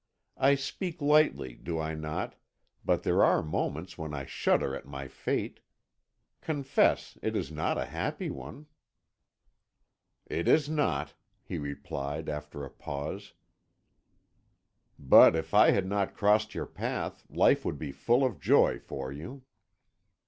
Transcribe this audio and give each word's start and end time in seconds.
I 0.39 0.55
speak 0.55 0.99
lightly, 0.99 1.53
do 1.53 1.77
I 1.79 1.93
not, 1.93 2.33
but 2.83 3.03
there 3.03 3.23
are 3.23 3.43
moments 3.43 3.99
when 3.99 4.15
I 4.15 4.25
shudder 4.25 4.75
at 4.75 4.87
my 4.87 5.07
fate. 5.07 5.59
Confess, 6.41 7.19
it 7.21 7.35
is 7.35 7.51
not 7.51 7.77
a 7.77 7.85
happy 7.85 8.31
one." 8.31 8.65
"It 10.25 10.47
is 10.47 10.67
not," 10.67 11.13
he 11.43 11.59
replied, 11.59 12.29
after 12.29 12.65
a 12.65 12.71
pause, 12.71 13.33
"but 14.97 15.35
if 15.35 15.53
I 15.53 15.69
had 15.69 15.85
not 15.85 16.15
crossed 16.17 16.55
your 16.55 16.65
path, 16.65 17.23
life 17.29 17.63
would 17.63 17.77
be 17.77 17.91
full 17.91 18.23
of 18.25 18.39
joy 18.39 18.79
for 18.79 19.11
you." 19.11 19.43